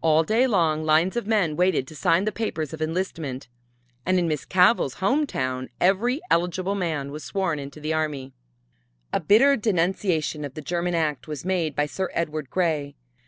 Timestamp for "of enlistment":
2.72-3.46